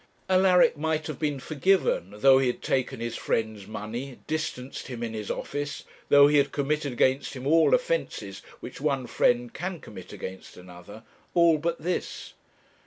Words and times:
Alaric 0.27 0.75
might 0.77 1.05
have 1.05 1.19
been 1.19 1.39
forgiven, 1.39 2.11
though 2.21 2.39
he 2.39 2.47
had 2.47 2.63
taken 2.63 2.99
his 2.99 3.15
friend's 3.15 3.67
money, 3.67 4.17
distanced 4.25 4.87
him 4.87 5.03
in 5.03 5.13
his 5.13 5.29
office, 5.29 5.83
though 6.09 6.25
he 6.25 6.37
had 6.37 6.51
committed 6.51 6.91
against 6.91 7.35
him 7.35 7.45
all 7.45 7.75
offences 7.75 8.41
which 8.61 8.81
one 8.81 9.05
friend 9.05 9.53
can 9.53 9.79
commit 9.79 10.11
against 10.11 10.57
another, 10.57 11.03
all 11.35 11.59
but 11.59 11.79
this. 11.79 12.33